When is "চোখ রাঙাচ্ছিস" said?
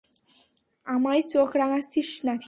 1.33-2.09